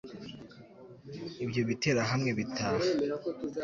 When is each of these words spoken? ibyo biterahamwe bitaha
ibyo 1.43 1.61
biterahamwe 1.69 2.31
bitaha 2.39 2.83